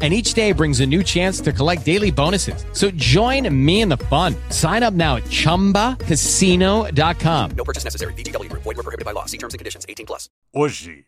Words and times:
and 0.00 0.14
each 0.14 0.34
day 0.34 0.52
brings 0.52 0.78
a 0.78 0.86
new 0.86 1.02
chance 1.02 1.40
to 1.40 1.52
collect 1.52 1.84
daily 1.84 2.12
bonuses. 2.12 2.64
So 2.72 2.92
join 2.92 3.52
me 3.52 3.80
in 3.80 3.88
the 3.88 3.96
fun. 3.96 4.36
Sign 4.50 4.84
up 4.84 4.94
now 4.94 5.16
at 5.16 5.24
ChumbaCasino.com. 5.24 7.50
No 7.56 7.64
purchase 7.64 7.82
necessary. 7.82 8.12
VGW 8.12 8.48
Group. 8.48 8.62
Void 8.62 8.76
were 8.76 8.84
prohibited 8.84 9.04
by 9.04 9.10
law. 9.10 9.24
See 9.24 9.38
terms 9.38 9.54
and 9.54 9.58
conditions. 9.58 9.84
18 9.88 10.06
plus. 10.06 10.28
Hoje, 10.54 11.06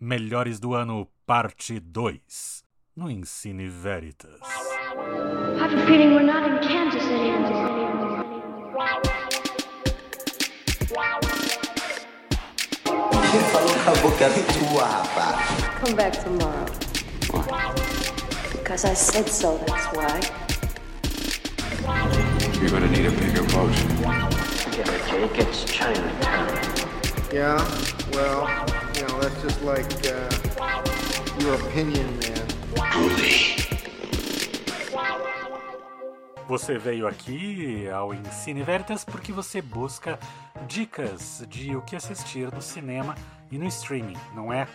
Melhores 0.00 0.58
do 0.58 0.74
Ano, 0.74 1.08
parte 1.26 1.78
2, 1.78 2.20
no 2.96 3.10
Ensine 3.10 3.68
Veritas. 3.68 4.40
I 4.40 5.58
have 5.58 5.74
a 5.74 5.86
feeling 5.86 6.14
we're 6.14 6.22
not 6.22 6.48
in 6.48 6.58
Kansas 6.66 7.02
anymore. 7.02 8.24
Ele 13.32 13.44
falou 13.52 13.74
com 13.84 13.90
a 13.90 13.94
boca 13.96 14.28
tua, 14.58 14.84
rapaz. 14.86 15.36
Come 15.80 15.94
back 15.94 16.18
tomorrow. 16.24 16.69
Because 18.70 18.84
I 18.84 18.94
said 18.94 19.28
so, 19.28 19.58
that's 19.66 19.86
why. 19.96 20.20
You're 22.60 22.70
gonna 22.70 22.86
need 22.86 23.04
a 23.04 23.10
bigger 23.10 23.42
boat. 23.50 23.74
Forget 24.62 24.88
it, 24.88 25.02
Jake. 25.10 25.38
It's 25.42 25.64
Chinatown. 25.64 26.46
Yeah, 27.32 27.58
well, 28.12 28.46
you 28.94 29.02
know, 29.08 29.18
that's 29.18 29.42
just 29.42 29.60
like 29.64 29.90
uh, 30.06 30.30
your 31.40 31.54
opinion, 31.54 32.06
man. 32.20 32.46
Você 36.46 36.78
veio 36.78 37.08
aqui 37.08 37.88
ao 37.88 38.14
Ensine 38.14 38.62
Veritas 38.62 39.04
porque 39.04 39.32
você 39.32 39.60
busca 39.60 40.16
dicas 40.68 41.44
de 41.48 41.74
o 41.74 41.82
que 41.82 41.96
assistir 41.96 42.52
no 42.52 42.62
cinema 42.62 43.16
e 43.50 43.58
no 43.58 43.66
streaming, 43.66 44.16
não 44.32 44.52
é? 44.52 44.68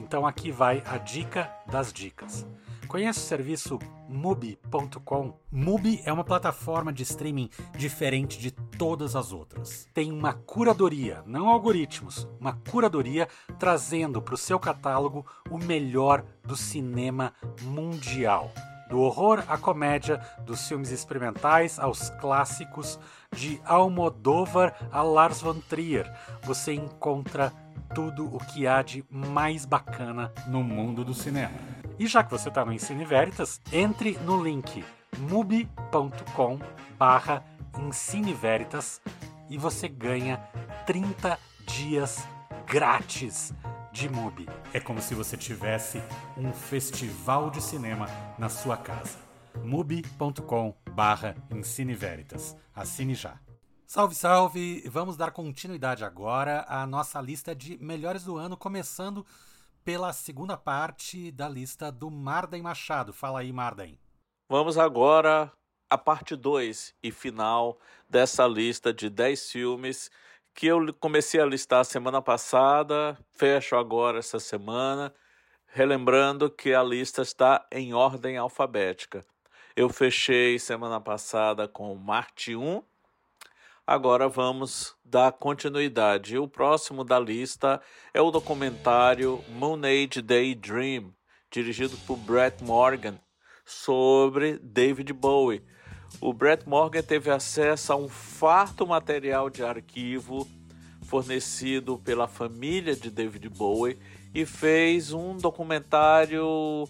Então 0.00 0.26
aqui 0.26 0.50
vai 0.50 0.82
a 0.86 0.96
dica 0.96 1.50
das 1.70 1.92
dicas. 1.92 2.46
Conhece 2.94 3.18
o 3.18 3.22
serviço 3.22 3.78
Mubi.com? 4.08 5.36
Mubi 5.50 6.00
é 6.04 6.12
uma 6.12 6.22
plataforma 6.22 6.92
de 6.92 7.02
streaming 7.02 7.50
diferente 7.76 8.38
de 8.38 8.52
todas 8.52 9.16
as 9.16 9.32
outras. 9.32 9.88
Tem 9.92 10.12
uma 10.12 10.32
curadoria, 10.32 11.20
não 11.26 11.48
algoritmos, 11.48 12.28
uma 12.38 12.52
curadoria 12.70 13.26
trazendo 13.58 14.22
para 14.22 14.36
o 14.36 14.38
seu 14.38 14.60
catálogo 14.60 15.26
o 15.50 15.58
melhor 15.58 16.24
do 16.44 16.54
cinema 16.54 17.34
mundial. 17.62 18.52
Do 18.88 19.00
horror 19.00 19.42
à 19.48 19.58
comédia, 19.58 20.20
dos 20.46 20.68
filmes 20.68 20.92
experimentais 20.92 21.80
aos 21.80 22.10
clássicos, 22.10 23.00
de 23.34 23.60
Almodóvar 23.64 24.72
a 24.92 25.02
Lars 25.02 25.40
von 25.40 25.58
Trier, 25.68 26.08
você 26.44 26.74
encontra 26.74 27.52
tudo 27.92 28.32
o 28.32 28.38
que 28.38 28.68
há 28.68 28.82
de 28.82 29.04
mais 29.10 29.66
bacana 29.66 30.32
no 30.46 30.62
mundo 30.62 31.04
do 31.04 31.12
cinema. 31.12 31.73
E 31.98 32.06
já 32.06 32.24
que 32.24 32.30
você 32.30 32.48
está 32.48 32.64
no 32.64 32.72
Ensine 32.72 33.04
Veritas, 33.04 33.60
entre 33.72 34.18
no 34.18 34.42
link 34.42 34.84
mubi.com 35.18 36.58
barra 36.98 37.44
Ensine 37.78 38.34
Veritas 38.34 39.00
e 39.48 39.56
você 39.56 39.86
ganha 39.86 40.38
30 40.86 41.38
dias 41.66 42.26
grátis 42.66 43.52
de 43.92 44.08
Mubi. 44.08 44.48
É 44.72 44.80
como 44.80 45.00
se 45.00 45.14
você 45.14 45.36
tivesse 45.36 46.02
um 46.36 46.52
festival 46.52 47.48
de 47.48 47.62
cinema 47.62 48.06
na 48.36 48.48
sua 48.48 48.76
casa. 48.76 49.18
mubi.com 49.62 50.74
barra 50.90 51.36
Ensine 51.50 51.94
Veritas. 51.94 52.56
Assine 52.74 53.14
já. 53.14 53.38
Salve, 53.86 54.14
salve! 54.16 54.82
Vamos 54.88 55.16
dar 55.16 55.30
continuidade 55.30 56.04
agora 56.04 56.64
à 56.66 56.84
nossa 56.86 57.20
lista 57.20 57.54
de 57.54 57.78
melhores 57.78 58.24
do 58.24 58.36
ano, 58.36 58.56
começando 58.56 59.24
pela 59.84 60.12
segunda 60.12 60.56
parte 60.56 61.30
da 61.30 61.48
lista 61.48 61.92
do 61.92 62.10
Marden 62.10 62.62
Machado. 62.62 63.12
Fala 63.12 63.40
aí, 63.40 63.52
Marden. 63.52 63.98
Vamos 64.48 64.78
agora 64.78 65.52
à 65.90 65.98
parte 65.98 66.34
2 66.34 66.94
e 67.02 67.12
final 67.12 67.78
dessa 68.08 68.46
lista 68.46 68.92
de 68.92 69.10
10 69.10 69.50
filmes 69.50 70.10
que 70.54 70.66
eu 70.68 70.94
comecei 70.94 71.40
a 71.40 71.46
listar 71.46 71.84
semana 71.84 72.22
passada, 72.22 73.18
fecho 73.32 73.76
agora 73.76 74.20
essa 74.20 74.38
semana, 74.38 75.12
relembrando 75.66 76.48
que 76.48 76.72
a 76.72 76.82
lista 76.82 77.22
está 77.22 77.66
em 77.70 77.92
ordem 77.92 78.36
alfabética. 78.36 79.24
Eu 79.74 79.88
fechei 79.88 80.58
semana 80.58 81.00
passada 81.00 81.66
com 81.66 81.92
Marte 81.96 82.54
1, 82.54 82.82
Agora 83.86 84.30
vamos 84.30 84.94
dar 85.04 85.30
continuidade. 85.32 86.38
O 86.38 86.48
próximo 86.48 87.04
da 87.04 87.20
lista 87.20 87.82
é 88.14 88.20
o 88.22 88.30
documentário 88.30 89.44
Moon 89.50 89.78
Age 89.84 90.22
Daydream, 90.22 91.12
dirigido 91.52 91.94
por 92.06 92.16
Brett 92.16 92.64
Morgan, 92.64 93.20
sobre 93.62 94.56
David 94.56 95.12
Bowie. 95.12 95.62
O 96.18 96.32
Brett 96.32 96.66
Morgan 96.66 97.02
teve 97.02 97.30
acesso 97.30 97.92
a 97.92 97.96
um 97.96 98.08
farto 98.08 98.86
material 98.86 99.50
de 99.50 99.62
arquivo 99.62 100.48
fornecido 101.02 101.98
pela 101.98 102.26
família 102.26 102.96
de 102.96 103.10
David 103.10 103.50
Bowie 103.50 103.98
e 104.34 104.46
fez 104.46 105.12
um 105.12 105.36
documentário 105.36 106.88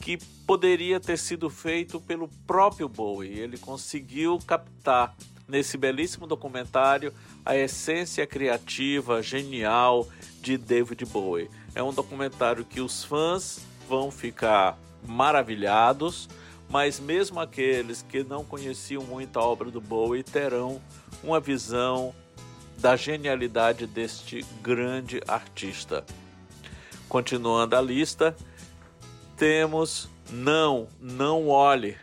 que 0.00 0.16
poderia 0.46 0.98
ter 0.98 1.18
sido 1.18 1.50
feito 1.50 2.00
pelo 2.00 2.26
próprio 2.46 2.88
Bowie. 2.88 3.38
Ele 3.38 3.58
conseguiu 3.58 4.38
captar 4.46 5.14
nesse 5.48 5.76
belíssimo 5.76 6.26
documentário 6.26 7.12
a 7.44 7.56
essência 7.56 8.26
criativa, 8.26 9.22
genial 9.22 10.08
de 10.40 10.56
David 10.58 11.04
Bowie. 11.06 11.50
É 11.74 11.82
um 11.82 11.92
documentário 11.92 12.64
que 12.64 12.80
os 12.80 13.04
fãs 13.04 13.60
vão 13.88 14.10
ficar 14.10 14.78
maravilhados, 15.06 16.28
mas 16.68 16.98
mesmo 16.98 17.38
aqueles 17.38 18.02
que 18.02 18.24
não 18.24 18.44
conheciam 18.44 19.02
muito 19.04 19.38
a 19.38 19.42
obra 19.42 19.70
do 19.70 19.80
Bowie 19.80 20.22
terão 20.22 20.80
uma 21.22 21.38
visão 21.38 22.14
da 22.78 22.96
genialidade 22.96 23.86
deste 23.86 24.44
grande 24.62 25.20
artista. 25.26 26.04
Continuando 27.08 27.76
a 27.76 27.80
lista, 27.80 28.36
temos 29.36 30.08
Não, 30.30 30.88
Não 31.00 31.48
Olhe, 31.48 31.96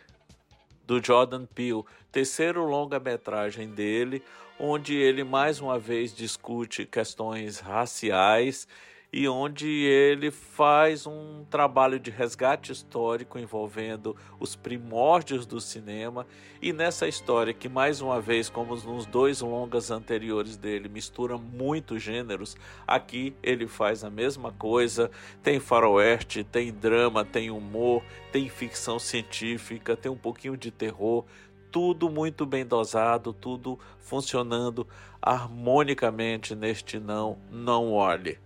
do 0.86 1.04
Jordan 1.04 1.46
Peele, 1.46 1.84
terceiro 2.14 2.64
longa-metragem 2.64 3.68
dele, 3.70 4.22
onde 4.60 4.96
ele 4.96 5.24
mais 5.24 5.60
uma 5.60 5.80
vez 5.80 6.16
discute 6.16 6.86
questões 6.86 7.60
raciais 7.60 8.68
e 9.12 9.28
onde 9.28 9.68
ele 9.68 10.32
faz 10.32 11.06
um 11.06 11.46
trabalho 11.50 12.00
de 12.00 12.10
resgate 12.10 12.72
histórico 12.72 13.38
envolvendo 13.38 14.16
os 14.40 14.56
primórdios 14.56 15.46
do 15.46 15.62
cinema. 15.62 16.26
E 16.60 16.72
nessa 16.72 17.08
história 17.08 17.54
que 17.54 17.70
mais 17.70 18.00
uma 18.00 18.20
vez 18.20 18.50
como 18.50 18.76
nos 18.76 19.06
dois 19.06 19.42
longas 19.42 19.92
anteriores 19.92 20.56
dele 20.56 20.90
mistura 20.90 21.38
muitos 21.38 22.02
gêneros 22.02 22.56
aqui 22.88 23.36
ele 23.44 23.68
faz 23.68 24.04
a 24.04 24.10
mesma 24.10 24.52
coisa. 24.52 25.12
Tem 25.44 25.60
faroeste 25.60 26.44
tem 26.44 26.72
drama 26.72 27.24
tem 27.24 27.52
humor 27.52 28.04
tem 28.32 28.50
ficção 28.50 28.98
científica 28.98 29.96
tem 29.96 30.12
um 30.12 30.18
pouquinho 30.18 30.58
de 30.58 30.72
terror 30.72 31.24
tudo 31.74 32.10
muito 32.10 32.46
bem 32.46 32.66
dosado 32.66 33.34
tudo 33.34 33.78
funcionando 34.00 34.88
harmonicamente 35.22 36.56
neste 36.56 36.98
não 36.98 37.38
não 37.52 37.92
olhe 37.92 38.40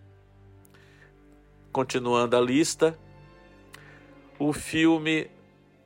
continuando 1.78 2.36
a 2.36 2.42
lista, 2.42 2.98
o 4.40 4.52
filme 4.52 5.30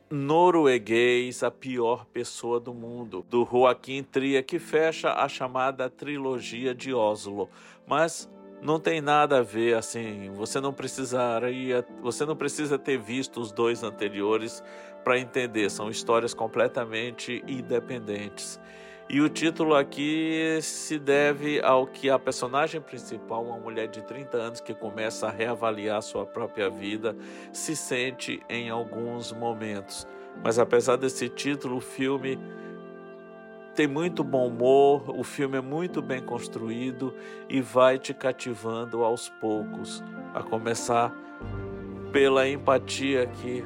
norueguês 0.10 1.44
A 1.44 1.52
Pior 1.52 2.06
Pessoa 2.06 2.62
do 2.62 2.74
Mundo, 2.74 3.26
do 3.30 3.44
Joaquim 3.44 4.02
Tria, 4.02 4.42
que 4.42 4.58
fecha 4.58 5.12
a 5.12 5.28
chamada 5.28 5.90
trilogia 5.90 6.74
de 6.74 6.94
Oslo. 6.94 7.50
Mas 7.86 8.32
não 8.62 8.80
tem 8.80 9.02
nada 9.02 9.40
a 9.40 9.42
ver 9.42 9.76
assim, 9.76 10.30
você 10.34 10.62
não 10.62 10.72
precisaria, 10.72 11.86
você 12.02 12.26
não 12.26 12.36
precisa 12.36 12.78
ter 12.78 12.98
visto 12.98 13.42
os 13.42 13.52
dois 13.52 13.84
anteriores 13.84 14.64
para 15.04 15.18
entender, 15.18 15.70
são 15.72 15.90
histórias 15.90 16.34
completamente 16.34 17.44
independentes. 17.48 18.60
E 19.10 19.20
o 19.20 19.28
título 19.28 19.76
aqui 19.76 20.60
se 20.62 20.98
deve 20.98 21.60
ao 21.62 21.86
que 21.86 22.10
a 22.10 22.18
personagem 22.18 22.80
principal, 22.80 23.44
uma 23.44 23.58
mulher 23.58 23.88
de 23.88 24.02
30 24.04 24.38
anos 24.38 24.62
que 24.62 24.74
começa 24.74 25.28
a 25.28 25.32
reavaliar 25.32 26.02
sua 26.02 26.26
própria 26.26 26.70
vida, 26.70 27.14
se 27.52 27.76
sente 27.76 28.42
em 28.48 28.70
alguns 28.70 29.34
momentos. 29.34 30.08
Mas 30.42 30.58
apesar 30.58 30.96
desse 30.96 31.28
título, 31.28 31.78
o 31.78 31.82
filme 31.82 32.40
tem 33.82 33.88
muito 33.88 34.24
bom 34.24 34.46
humor, 34.46 35.10
o 35.10 35.24
filme 35.24 35.58
é 35.58 35.62
muito 35.62 36.04
bem 36.04 36.22
construído 36.22 37.16
e 37.50 37.62
vai 37.62 37.98
te 37.98 38.14
cativando 38.14 39.04
aos 39.04 39.28
poucos, 39.28 40.04
a 40.36 40.44
começar 40.44 41.12
pela 42.12 42.48
empatia 42.48 43.26
que 43.26 43.66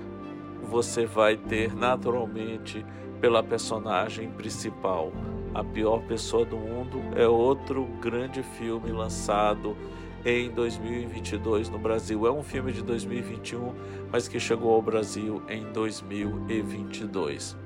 você 0.64 1.06
vai 1.06 1.36
ter 1.36 1.76
naturalmente 1.76 2.86
pela 3.20 3.44
personagem 3.44 4.32
principal. 4.32 5.12
A 5.54 5.66
Pior 5.66 6.02
Pessoa 6.04 6.46
do 6.46 6.56
Mundo 6.56 7.02
é 7.18 7.28
outro 7.28 7.84
grande 8.00 8.42
filme 8.42 8.94
lançado 8.94 9.76
em 10.24 10.50
2022 10.50 11.70
no 11.70 11.78
Brasil. 11.78 12.26
É 12.26 12.32
um 12.32 12.42
filme 12.42 12.72
de 12.72 12.82
2021, 12.82 13.74
mas 14.14 14.30
que 14.30 14.40
chegou 14.40 14.76
ao 14.76 14.82
Brasil 14.82 15.44
em 15.50 15.70
2022. 15.74 17.65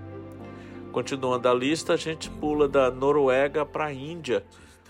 Continuando 0.91 1.47
a 1.47 1.53
lista, 1.53 1.93
a 1.93 1.97
gente 1.97 2.31
pula 2.31 2.67
da 2.67 2.89
Noruega 2.89 3.63
para 3.63 3.85
a 3.85 3.93
Índia, 3.93 4.43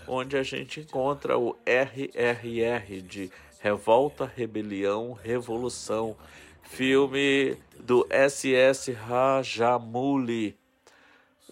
onde 0.08 0.34
a 0.34 0.42
gente 0.42 0.80
encontra 0.80 1.36
o 1.36 1.54
RRR 1.66 3.02
de 3.02 3.30
Revolta, 3.60 4.24
Rebelião, 4.24 5.12
Revolução, 5.12 6.16
filme 6.62 7.54
do 7.78 8.06
SS 8.10 8.92
Rajamouli. 8.92 10.56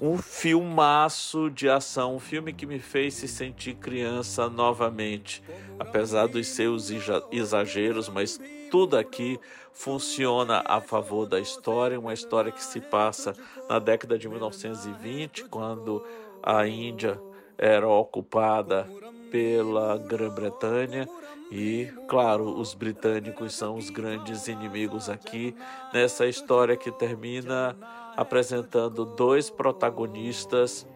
Um 0.00 0.16
filmaço 0.16 1.50
de 1.50 1.68
ação, 1.68 2.16
um 2.16 2.20
filme 2.20 2.52
que 2.52 2.64
me 2.64 2.78
fez 2.78 3.14
se 3.14 3.28
sentir 3.28 3.74
criança 3.74 4.48
novamente, 4.48 5.42
apesar 5.78 6.26
dos 6.26 6.46
seus 6.46 6.90
exageros, 7.30 8.08
mas 8.08 8.40
tudo 8.70 8.96
aqui 8.96 9.38
funciona 9.72 10.62
a 10.66 10.80
favor 10.80 11.26
da 11.26 11.38
história, 11.38 11.98
uma 11.98 12.12
história 12.12 12.50
que 12.50 12.62
se 12.62 12.80
passa 12.80 13.34
na 13.68 13.78
década 13.78 14.18
de 14.18 14.28
1920, 14.28 15.44
quando 15.44 16.04
a 16.42 16.66
Índia 16.66 17.20
era 17.56 17.88
ocupada 17.88 18.86
pela 19.30 19.98
Grã-Bretanha. 19.98 21.08
E, 21.50 21.90
claro, 22.06 22.58
os 22.58 22.74
britânicos 22.74 23.54
são 23.54 23.76
os 23.76 23.88
grandes 23.88 24.48
inimigos 24.48 25.08
aqui 25.08 25.54
nessa 25.94 26.26
história 26.26 26.76
que 26.76 26.92
termina 26.92 27.76
apresentando 28.16 29.04
dois 29.04 29.48
protagonistas 29.48 30.86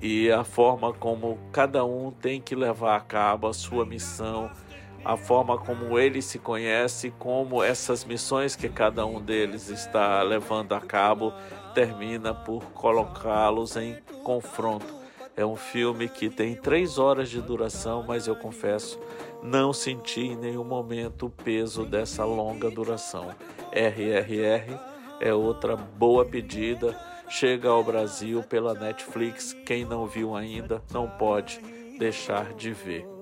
e 0.00 0.30
a 0.30 0.44
forma 0.44 0.92
como 0.92 1.38
cada 1.50 1.84
um 1.84 2.10
tem 2.10 2.40
que 2.40 2.54
levar 2.54 2.96
a 2.96 3.00
cabo 3.00 3.48
a 3.48 3.52
sua 3.52 3.84
missão, 3.84 4.50
a 5.04 5.16
forma 5.16 5.56
como 5.56 5.98
ele 5.98 6.20
se 6.20 6.38
conhece, 6.38 7.12
como 7.18 7.62
essas 7.62 8.04
missões 8.04 8.56
que 8.56 8.68
cada 8.68 9.06
um 9.06 9.20
deles 9.20 9.68
está 9.68 10.22
levando 10.22 10.74
a 10.74 10.80
cabo 10.80 11.32
termina 11.74 12.34
por 12.34 12.64
colocá-los 12.72 13.76
em 13.76 13.96
confronto. 14.22 14.98
É 15.36 15.46
um 15.46 15.54
filme 15.54 16.08
que 16.08 16.28
tem 16.28 16.56
três 16.56 16.98
horas 16.98 17.30
de 17.30 17.40
duração, 17.40 18.04
mas 18.06 18.26
eu 18.26 18.34
confesso, 18.34 18.98
não 19.40 19.72
senti 19.72 20.22
em 20.22 20.36
nenhum 20.36 20.64
momento 20.64 21.26
o 21.26 21.30
peso 21.30 21.84
dessa 21.84 22.24
longa 22.24 22.68
duração. 22.68 23.32
RRR 23.72 24.76
é 25.20 25.32
outra 25.32 25.76
boa 25.76 26.24
pedida. 26.24 26.98
Chega 27.28 27.68
ao 27.68 27.84
Brasil 27.84 28.42
pela 28.42 28.74
Netflix. 28.74 29.52
Quem 29.64 29.84
não 29.84 30.06
viu 30.06 30.34
ainda 30.34 30.82
não 30.92 31.08
pode 31.08 31.60
deixar 31.98 32.54
de 32.54 32.72
ver. 32.72 33.17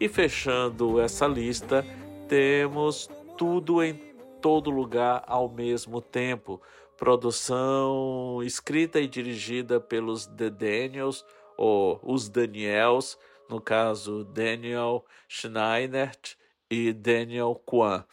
E 0.00 0.08
fechando 0.08 1.00
essa 1.00 1.26
lista, 1.26 1.84
temos 2.28 3.08
tudo 3.38 3.82
em 3.82 3.94
todo 4.40 4.70
lugar 4.70 5.22
ao 5.26 5.48
mesmo 5.48 6.00
tempo 6.00 6.60
produção 6.96 8.40
escrita 8.42 9.00
e 9.00 9.06
dirigida 9.06 9.80
pelos 9.80 10.26
The 10.26 10.50
Daniels, 10.50 11.24
ou 11.56 12.00
os 12.02 12.28
Daniels, 12.28 13.18
no 13.48 13.60
caso 13.60 14.24
Daniel 14.24 15.04
Scheinert 15.28 16.34
e 16.70 16.92
Daniel 16.92 17.60
Kwan. 17.64 18.04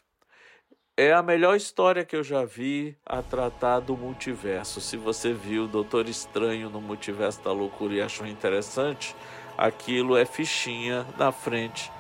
É 0.98 1.14
a 1.14 1.24
melhor 1.24 1.56
história 1.56 2.06
que 2.06 2.16
eu 2.16 2.24
já 2.24 2.44
vi 2.44 2.96
a 3.06 3.22
tratar 3.22 3.80
do 3.80 3.96
multiverso. 3.96 4.82
Se 4.82 4.98
você 4.98 5.34
viu 5.34 5.68
Doutor 5.68 6.08
Estranho 6.08 6.70
no 6.70 6.82
Multiverso 6.82 7.42
da 7.42 7.52
Loucura 7.52 7.94
e 7.94 8.02
achou 8.02 8.28
interessante, 8.28 9.16
aquilo 9.58 10.18
é 10.18 10.26
fichinha 10.26 11.06
na 11.18 11.32
frente 11.32 11.92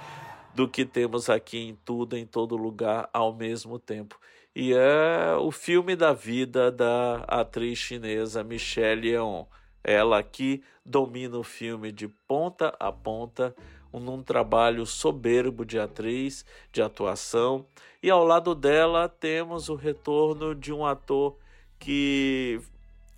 do 0.54 0.68
que 0.68 0.86
temos 0.86 1.30
aqui 1.30 1.60
em 1.60 1.76
tudo, 1.86 2.18
em 2.18 2.26
todo 2.26 2.58
lugar, 2.58 3.10
ao 3.14 3.34
mesmo 3.34 3.80
tempo. 3.80 4.20
E 4.56 4.74
é 4.74 5.36
o 5.40 5.50
filme 5.52 5.96
da 5.96 6.12
vida 6.12 6.72
da 6.72 7.24
atriz 7.28 7.78
chinesa 7.78 8.44
Michelle 8.44 9.08
Yeoh. 9.08 9.48
Ela 9.84 10.20
aqui 10.20 10.62
domina 10.86 11.38
o 11.38 11.44
filme 11.44 11.92
de 11.92 12.08
ponta 12.08 12.76
a 12.80 12.92
ponta, 12.92 13.56
num 13.94 14.22
trabalho 14.22 14.86
soberbo 14.86 15.66
de 15.66 15.80
atriz, 15.80 16.46
de 16.72 16.82
atuação, 16.82 17.66
e 18.02 18.10
ao 18.10 18.24
lado 18.24 18.56
dela 18.56 19.10
temos 19.10 19.70
o 19.70 19.76
retorno 19.76 20.56
de 20.56 20.72
um 20.72 20.86
ator 20.86 21.38
que 21.78 22.62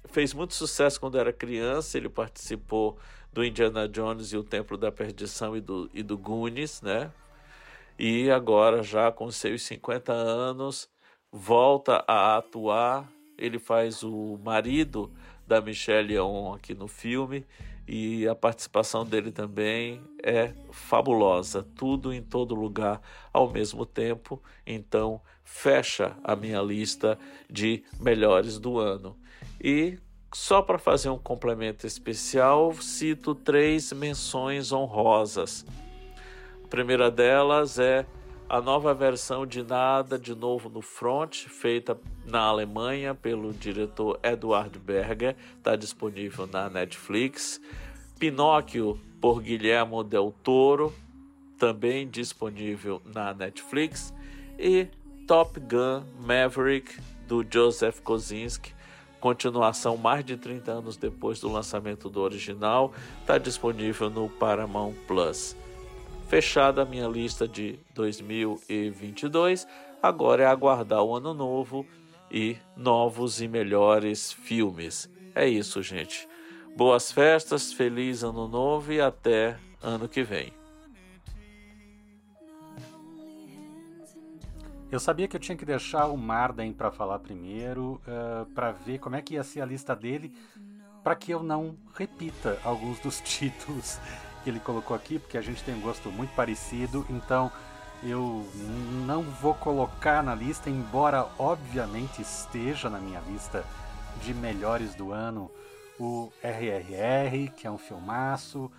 fez 0.06 0.34
muito 0.34 0.54
sucesso 0.54 1.00
quando 1.00 1.18
era 1.18 1.34
criança, 1.34 1.98
ele 1.98 2.10
participou 2.10 2.98
do 3.34 3.44
Indiana 3.44 3.88
Jones 3.88 4.32
e 4.32 4.38
o 4.38 4.44
Templo 4.44 4.78
da 4.78 4.92
Perdição 4.92 5.58
e 5.58 5.62
do, 5.62 5.90
e 5.94 6.04
do 6.04 6.18
Goonies, 6.18 6.82
né? 6.82 7.12
E 7.98 8.30
agora, 8.30 8.84
já 8.84 9.12
com 9.12 9.30
seus 9.32 9.64
50 9.64 10.12
anos, 10.14 10.90
volta 11.32 12.04
a 12.08 12.38
atuar. 12.38 13.12
Ele 13.38 13.60
faz 13.60 14.04
o 14.04 14.40
marido 14.44 15.12
da 15.48 15.60
Michelle 15.60 16.14
Yeoh 16.14 16.54
aqui 16.54 16.74
no 16.74 16.88
filme 16.88 17.46
e 17.88 18.28
a 18.28 18.36
participação 18.36 19.06
dele 19.06 19.32
também 19.32 20.02
é 20.24 20.54
fabulosa, 20.72 21.68
tudo 21.76 22.14
em 22.14 22.22
todo 22.22 22.56
lugar 22.56 23.02
ao 23.32 23.50
mesmo 23.50 23.86
tempo. 23.86 24.42
Então, 24.66 25.22
fecha 25.44 26.16
a 26.24 26.36
minha 26.36 26.62
lista 26.62 27.18
de 27.50 27.84
melhores 28.00 28.58
do 28.58 28.80
ano. 28.80 29.18
E 29.62 29.98
só 30.34 30.62
para 30.62 30.80
fazer 30.80 31.10
um 31.10 31.18
complemento 31.18 31.86
especial, 31.86 32.74
cito 32.74 33.36
três 33.36 33.94
menções 33.94 34.72
honrosas. 34.72 35.66
A 36.64 36.68
primeira 36.68 37.12
delas 37.12 37.78
é 37.78 38.06
a 38.50 38.60
nova 38.60 38.94
versão 38.94 39.46
de 39.46 39.64
Nada 39.64 40.18
de 40.18 40.36
Novo 40.36 40.70
no 40.70 40.82
Front, 40.82 41.46
feita 41.48 41.98
na 42.26 42.42
Alemanha 42.42 43.14
pelo 43.14 43.54
diretor 43.54 44.20
Eduard 44.24 44.78
Berger, 44.80 45.36
está 45.58 45.76
disponível 45.76 46.48
na 46.48 46.70
Netflix. 46.70 47.62
Pinóquio, 48.20 49.00
por 49.22 49.42
Guilherme 49.42 50.04
Del 50.04 50.34
Toro, 50.44 50.94
também 51.58 52.08
disponível 52.08 53.02
na 53.06 53.34
Netflix. 53.34 54.14
E 54.58 54.88
Top 55.28 55.60
Gun 55.60 56.04
Maverick, 56.20 57.00
do 57.28 57.46
Joseph 57.50 58.02
Kosinski, 58.02 58.74
continuação 59.24 59.96
mais 59.96 60.26
de 60.26 60.36
30 60.36 60.70
anos 60.70 60.98
depois 60.98 61.40
do 61.40 61.50
lançamento 61.50 62.10
do 62.10 62.20
original, 62.20 62.92
está 63.22 63.38
disponível 63.38 64.10
no 64.10 64.28
Paramount 64.28 64.96
Plus. 65.08 65.56
Fechada 66.28 66.82
a 66.82 66.86
minha 66.86 67.08
lista 67.08 67.48
de 67.48 67.80
2022, 67.94 69.66
agora 70.02 70.44
é 70.44 70.46
aguardar 70.46 71.02
o 71.04 71.16
ano 71.16 71.34
novo 71.34 71.86
e 72.30 72.58
novos 72.76 73.42
e 73.42 73.48
melhores 73.48 74.34
filmes. 74.34 75.10
É 75.34 75.48
isso, 75.48 75.82
gente. 75.82 76.28
Boas 76.76 77.10
festas, 77.10 77.72
feliz 77.72 78.24
ano 78.24 78.46
novo 78.46 78.92
e 78.92 79.00
até 79.00 79.58
ano 79.82 80.10
que 80.10 80.22
vem. 80.22 80.52
Eu 84.94 85.00
sabia 85.00 85.28
que 85.28 85.36
eu 85.36 85.40
tinha 85.40 85.58
que 85.58 85.66
deixar 85.66 86.06
o 86.06 86.16
Marden 86.16 86.72
para 86.72 86.92
falar 86.92 87.18
primeiro, 87.18 87.94
uh, 87.94 88.02
eh, 88.06 88.46
para 88.54 88.72
ver 88.72 89.00
como 89.00 89.16
é 89.16 89.24
que 89.24 89.34
ia 89.34 89.44
ser 89.44 89.62
a 89.62 89.66
lista 89.66 89.96
dele, 89.96 90.32
para 91.04 91.16
que 91.16 91.32
eu 91.32 91.42
não 91.42 91.76
repita 91.96 92.60
alguns 92.64 93.00
dos 93.00 93.20
títulos 93.26 93.98
que 94.44 94.52
ele 94.52 94.60
colocou 94.60 94.96
aqui, 94.96 95.18
porque 95.18 95.36
a 95.36 95.42
gente 95.42 95.64
tem 95.64 95.74
um 95.74 95.82
gosto 95.82 96.12
muito 96.12 96.30
parecido, 96.36 97.08
então 97.10 97.52
eu 98.04 98.48
não 99.08 99.24
vou 99.24 99.56
colocar 99.56 100.22
na 100.22 100.36
lista, 100.36 100.70
embora 100.70 101.28
obviamente 101.40 102.22
esteja 102.22 102.88
na 102.88 103.00
minha 103.00 103.22
lista 103.22 103.66
de 104.22 104.32
melhores 104.32 104.94
do 104.94 105.12
ano, 105.12 105.50
o 106.00 106.32
RRR, 106.44 107.52
que 107.58 107.66
é 107.66 107.72
um 107.72 107.80
filmaço, 107.80 108.72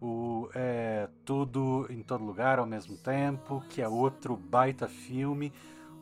o 0.00 0.48
é, 0.54 1.08
Tudo 1.24 1.86
em 1.90 2.02
Todo 2.02 2.24
Lugar 2.24 2.58
ao 2.58 2.66
mesmo 2.66 2.96
tempo, 2.96 3.62
que 3.68 3.82
é 3.82 3.88
outro 3.88 4.36
baita 4.36 4.88
filme, 4.88 5.52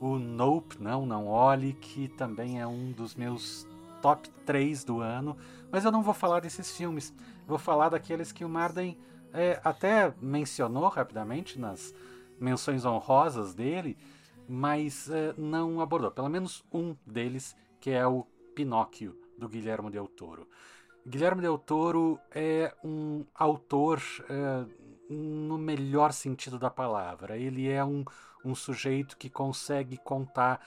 o 0.00 0.18
Nope, 0.18 0.80
Não, 0.80 1.04
Não 1.04 1.26
Olhe, 1.26 1.72
que 1.72 2.08
também 2.08 2.60
é 2.60 2.66
um 2.66 2.92
dos 2.92 3.14
meus 3.14 3.66
top 4.00 4.28
3 4.46 4.84
do 4.84 5.00
ano, 5.00 5.36
mas 5.70 5.84
eu 5.84 5.90
não 5.90 6.02
vou 6.02 6.14
falar 6.14 6.40
desses 6.40 6.76
filmes, 6.76 7.12
vou 7.46 7.58
falar 7.58 7.88
daqueles 7.88 8.30
que 8.30 8.44
o 8.44 8.48
Marden 8.48 8.96
é, 9.32 9.60
até 9.64 10.14
mencionou 10.20 10.88
rapidamente 10.88 11.58
nas 11.58 11.92
menções 12.40 12.84
honrosas 12.84 13.54
dele, 13.54 13.98
mas 14.48 15.10
é, 15.10 15.34
não 15.36 15.80
abordou. 15.80 16.10
Pelo 16.10 16.28
menos 16.28 16.64
um 16.72 16.96
deles, 17.04 17.56
que 17.80 17.90
é 17.90 18.06
o 18.06 18.24
Pinóquio, 18.54 19.16
do 19.36 19.48
Guilherme 19.48 19.90
Del 19.90 20.06
Toro. 20.06 20.48
Guilherme 21.08 21.40
Del 21.40 21.56
Toro 21.56 22.20
é 22.30 22.74
um 22.84 23.24
autor 23.34 23.98
é, 24.28 24.66
no 25.08 25.56
melhor 25.56 26.12
sentido 26.12 26.58
da 26.58 26.68
palavra. 26.68 27.38
Ele 27.38 27.66
é 27.66 27.82
um, 27.82 28.04
um 28.44 28.54
sujeito 28.54 29.16
que 29.16 29.30
consegue 29.30 29.96
contar 29.96 30.60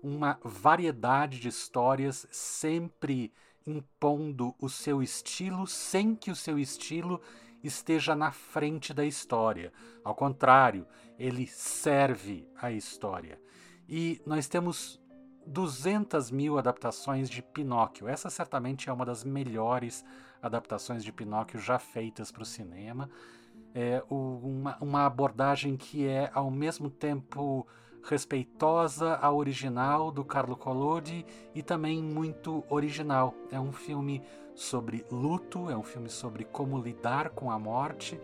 uma 0.00 0.38
variedade 0.44 1.40
de 1.40 1.48
histórias, 1.48 2.28
sempre 2.30 3.32
impondo 3.66 4.54
o 4.60 4.68
seu 4.68 5.02
estilo, 5.02 5.66
sem 5.66 6.14
que 6.14 6.30
o 6.30 6.36
seu 6.36 6.60
estilo 6.60 7.20
esteja 7.60 8.14
na 8.14 8.30
frente 8.30 8.94
da 8.94 9.04
história. 9.04 9.72
Ao 10.04 10.14
contrário, 10.14 10.86
ele 11.18 11.44
serve 11.48 12.48
a 12.56 12.70
história. 12.70 13.40
E 13.88 14.22
nós 14.24 14.46
temos 14.46 15.00
200 15.48 16.30
mil 16.30 16.58
adaptações 16.58 17.28
de 17.28 17.42
Pinóquio. 17.42 18.06
Essa 18.06 18.28
certamente 18.28 18.90
é 18.90 18.92
uma 18.92 19.04
das 19.04 19.24
melhores 19.24 20.04
adaptações 20.42 21.02
de 21.02 21.10
Pinóquio 21.10 21.58
já 21.58 21.78
feitas 21.78 22.30
para 22.30 22.42
o 22.42 22.46
cinema. 22.46 23.08
É 23.74 24.02
uma, 24.10 24.76
uma 24.80 25.06
abordagem 25.06 25.76
que 25.76 26.06
é 26.06 26.30
ao 26.34 26.50
mesmo 26.50 26.90
tempo 26.90 27.66
respeitosa 28.02 29.16
ao 29.16 29.36
original 29.36 30.10
do 30.10 30.24
Carlo 30.24 30.56
Collodi 30.56 31.24
e 31.54 31.62
também 31.62 32.02
muito 32.02 32.62
original. 32.68 33.34
É 33.50 33.58
um 33.58 33.72
filme 33.72 34.22
sobre 34.54 35.04
luto, 35.10 35.70
é 35.70 35.76
um 35.76 35.82
filme 35.82 36.10
sobre 36.10 36.44
como 36.44 36.78
lidar 36.78 37.30
com 37.30 37.50
a 37.50 37.58
morte, 37.58 38.20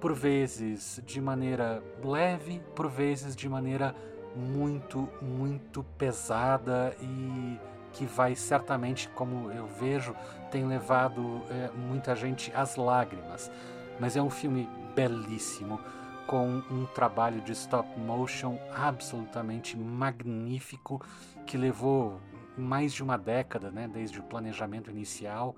por 0.00 0.12
vezes 0.12 1.00
de 1.04 1.20
maneira 1.20 1.82
leve, 2.02 2.60
por 2.74 2.88
vezes 2.88 3.36
de 3.36 3.48
maneira 3.48 3.94
muito, 4.34 5.08
muito 5.20 5.84
pesada 5.96 6.96
e 7.00 7.58
que 7.92 8.06
vai 8.06 8.34
certamente, 8.34 9.08
como 9.10 9.50
eu 9.52 9.66
vejo, 9.66 10.14
tem 10.50 10.66
levado 10.66 11.42
é, 11.50 11.70
muita 11.76 12.16
gente 12.16 12.52
às 12.54 12.76
lágrimas. 12.76 13.50
Mas 14.00 14.16
é 14.16 14.22
um 14.22 14.30
filme 14.30 14.68
belíssimo, 14.94 15.78
com 16.26 16.62
um 16.70 16.86
trabalho 16.86 17.40
de 17.42 17.52
stop 17.52 17.98
motion 17.98 18.58
absolutamente 18.74 19.76
magnífico 19.76 21.04
que 21.46 21.58
levou 21.58 22.20
mais 22.56 22.92
de 22.92 23.02
uma 23.02 23.18
década, 23.18 23.70
né, 23.70 23.88
desde 23.88 24.20
o 24.20 24.22
planejamento 24.22 24.90
inicial, 24.90 25.56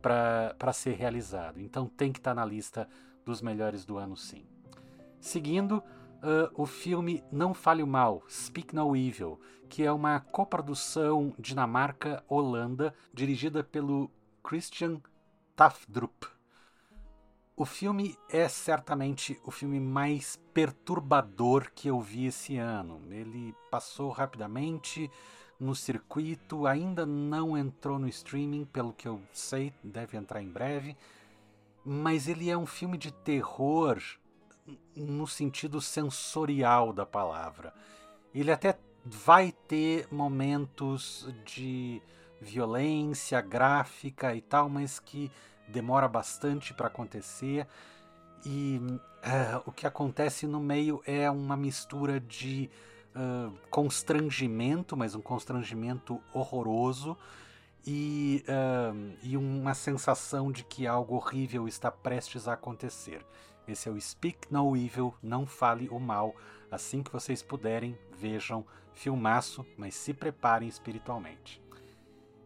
para 0.00 0.72
ser 0.72 0.94
realizado. 0.94 1.60
Então 1.60 1.86
tem 1.86 2.12
que 2.12 2.18
estar 2.18 2.32
tá 2.32 2.34
na 2.34 2.44
lista 2.44 2.88
dos 3.24 3.40
melhores 3.40 3.84
do 3.84 3.98
ano, 3.98 4.16
sim. 4.16 4.44
Seguindo, 5.20 5.82
uh, 6.22 6.50
o 6.54 6.64
filme 6.64 7.22
Não 7.30 7.52
Fale 7.52 7.82
o 7.82 7.86
Mal, 7.86 8.22
Speak 8.28 8.74
No 8.74 8.96
Evil, 8.96 9.40
que 9.68 9.82
é 9.82 9.92
uma 9.92 10.20
coprodução 10.20 11.34
Dinamarca-Holanda, 11.38 12.94
dirigida 13.12 13.64
pelo 13.64 14.10
Christian 14.42 15.00
Tafdrup. 15.56 16.26
O 17.54 17.64
filme 17.64 18.16
é 18.30 18.48
certamente 18.48 19.38
o 19.44 19.50
filme 19.50 19.78
mais 19.78 20.40
perturbador 20.54 21.70
que 21.74 21.88
eu 21.88 22.00
vi 22.00 22.26
esse 22.26 22.56
ano. 22.56 23.02
Ele 23.10 23.54
passou 23.70 24.10
rapidamente 24.10 25.10
no 25.60 25.74
circuito, 25.74 26.66
ainda 26.66 27.06
não 27.06 27.56
entrou 27.56 27.98
no 27.98 28.08
streaming, 28.08 28.64
pelo 28.64 28.92
que 28.92 29.06
eu 29.06 29.20
sei, 29.32 29.72
deve 29.84 30.16
entrar 30.16 30.42
em 30.42 30.48
breve. 30.48 30.96
Mas 31.84 32.26
ele 32.26 32.50
é 32.50 32.56
um 32.56 32.66
filme 32.66 32.96
de 32.96 33.12
terror 33.12 34.00
no 34.96 35.26
sentido 35.26 35.80
sensorial 35.80 36.92
da 36.92 37.04
palavra. 37.04 37.72
Ele 38.34 38.50
até 38.50 38.78
vai 39.04 39.52
ter 39.66 40.06
momentos 40.10 41.28
de 41.44 42.00
violência 42.40 43.40
gráfica 43.40 44.34
e 44.34 44.40
tal, 44.40 44.68
mas 44.68 44.98
que 44.98 45.30
demora 45.68 46.08
bastante 46.08 46.74
para 46.74 46.86
acontecer. 46.86 47.66
E 48.44 48.80
uh, 48.80 49.62
o 49.66 49.72
que 49.72 49.86
acontece 49.86 50.46
no 50.46 50.60
meio 50.60 51.00
é 51.06 51.30
uma 51.30 51.56
mistura 51.56 52.20
de 52.20 52.70
uh, 53.14 53.56
constrangimento, 53.70 54.96
mas 54.96 55.14
um 55.14 55.20
constrangimento 55.20 56.20
horroroso, 56.32 57.16
e, 57.86 58.44
uh, 58.48 59.16
e 59.22 59.36
uma 59.36 59.74
sensação 59.74 60.52
de 60.52 60.62
que 60.64 60.86
algo 60.86 61.16
horrível 61.16 61.66
está 61.66 61.90
prestes 61.90 62.46
a 62.46 62.52
acontecer. 62.52 63.24
Esse 63.66 63.88
é 63.88 63.92
o 63.92 64.00
Speak 64.00 64.52
No 64.52 64.76
Evil, 64.76 65.14
Não 65.22 65.46
Fale 65.46 65.88
o 65.88 65.98
Mal. 66.00 66.34
Assim 66.70 67.02
que 67.02 67.12
vocês 67.12 67.42
puderem, 67.42 67.96
vejam 68.18 68.64
filmaço, 68.92 69.64
mas 69.76 69.94
se 69.94 70.12
preparem 70.12 70.68
espiritualmente. 70.68 71.62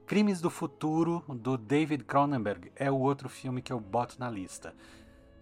Crimes 0.06 0.40
do 0.40 0.50
Futuro, 0.50 1.24
do 1.28 1.56
David 1.56 2.04
Cronenberg, 2.04 2.70
é 2.76 2.90
o 2.90 2.98
outro 2.98 3.28
filme 3.28 3.60
que 3.60 3.72
eu 3.72 3.80
boto 3.80 4.16
na 4.20 4.30
lista. 4.30 4.74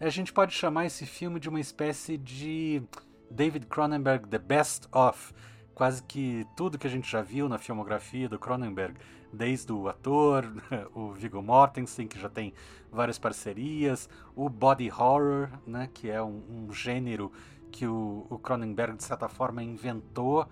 A 0.00 0.09
gente 0.09 0.33
pode 0.33 0.54
chamar 0.54 0.87
esse 0.87 1.04
filme 1.04 1.38
de 1.38 1.49
uma 1.49 1.61
espécie 1.61 2.16
de 2.16 2.83
David 3.31 3.66
Cronenberg 3.66 4.26
The 4.28 4.38
Best 4.38 4.88
of. 4.93 5.35
Quase 5.75 6.02
que 6.02 6.47
tudo 6.57 6.78
que 6.78 6.87
a 6.87 6.90
gente 6.90 7.11
já 7.11 7.21
viu 7.21 7.49
na 7.49 7.59
filmografia 7.59 8.28
do 8.28 8.38
Cronenberg, 8.38 8.99
desde 9.34 9.72
o 9.72 9.88
ator, 9.88 10.50
o 10.94 11.12
Viggo 11.12 11.42
Mortensen, 11.42 12.06
que 12.06 12.18
já 12.18 12.28
tem 12.28 12.54
várias 12.90 13.18
parcerias, 13.18 14.08
o 14.34 14.48
body 14.48 14.90
horror, 14.90 15.48
né, 15.66 15.90
que 15.92 16.10
é 16.10 16.22
um, 16.22 16.42
um 16.48 16.72
gênero 16.72 17.30
que 17.70 17.86
o, 17.86 18.26
o 18.30 18.38
Cronenberg, 18.38 18.96
de 18.96 19.04
certa 19.04 19.28
forma, 19.28 19.62
inventou, 19.62 20.48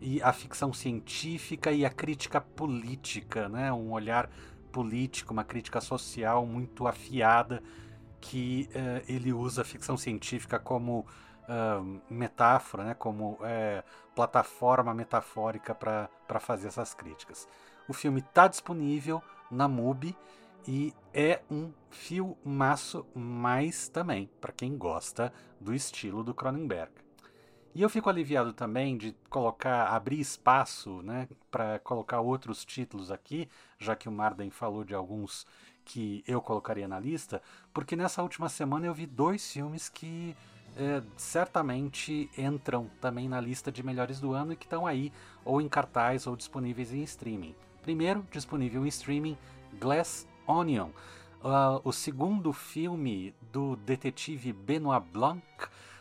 e 0.00 0.20
a 0.20 0.32
ficção 0.32 0.72
científica 0.72 1.70
e 1.70 1.84
a 1.84 1.90
crítica 1.90 2.40
política, 2.40 3.48
né, 3.48 3.72
um 3.72 3.92
olhar 3.92 4.28
político, 4.72 5.32
uma 5.32 5.44
crítica 5.44 5.80
social 5.80 6.44
muito 6.44 6.86
afiada, 6.86 7.62
que 8.20 8.68
uh, 8.70 9.04
ele 9.06 9.32
usa 9.32 9.62
a 9.62 9.64
ficção 9.64 9.96
científica 9.96 10.58
como 10.58 11.06
metáfora, 12.08 12.84
né, 12.84 12.94
como 12.94 13.32
uh, 13.32 13.84
plataforma 14.14 14.94
metafórica 14.94 15.74
para 15.74 16.40
fazer 16.40 16.68
essas 16.68 16.94
críticas. 16.94 17.46
O 17.88 17.92
filme 17.92 18.20
está 18.20 18.48
disponível 18.48 19.22
na 19.50 19.68
MUBI 19.68 20.16
e 20.66 20.94
é 21.12 21.42
um 21.50 21.70
filmaço 21.90 23.06
mais 23.14 23.88
também 23.88 24.30
para 24.40 24.52
quem 24.52 24.76
gosta 24.76 25.32
do 25.60 25.74
estilo 25.74 26.24
do 26.24 26.34
Cronenberg. 26.34 26.92
E 27.74 27.82
eu 27.82 27.90
fico 27.90 28.08
aliviado 28.08 28.52
também 28.52 28.96
de 28.96 29.14
colocar, 29.28 29.88
abrir 29.88 30.20
espaço, 30.20 31.02
né, 31.02 31.28
para 31.50 31.78
colocar 31.80 32.20
outros 32.20 32.64
títulos 32.64 33.10
aqui, 33.10 33.48
já 33.78 33.96
que 33.96 34.08
o 34.08 34.12
Marden 34.12 34.48
falou 34.48 34.84
de 34.84 34.94
alguns 34.94 35.44
que 35.84 36.22
eu 36.26 36.40
colocaria 36.40 36.86
na 36.86 36.98
lista, 36.98 37.42
porque 37.72 37.96
nessa 37.96 38.22
última 38.22 38.48
semana 38.48 38.86
eu 38.86 38.94
vi 38.94 39.06
dois 39.06 39.52
filmes 39.52 39.88
que 39.88 40.36
é, 40.76 41.02
certamente 41.16 42.30
entram 42.38 42.90
também 43.00 43.28
na 43.28 43.40
lista 43.40 43.70
de 43.70 43.82
melhores 43.82 44.20
do 44.20 44.32
ano 44.32 44.52
e 44.52 44.56
que 44.56 44.66
estão 44.66 44.86
aí 44.86 45.12
ou 45.44 45.60
em 45.60 45.68
cartaz 45.68 46.26
ou 46.26 46.36
disponíveis 46.36 46.92
em 46.92 47.02
streaming. 47.02 47.54
Primeiro, 47.84 48.26
disponível 48.30 48.82
em 48.86 48.88
streaming, 48.88 49.36
Glass 49.78 50.26
Onion, 50.46 50.88
uh, 51.42 51.82
o 51.84 51.92
segundo 51.92 52.50
filme 52.50 53.34
do 53.52 53.76
detetive 53.76 54.54
Benoit 54.54 55.04
Blanc. 55.12 55.44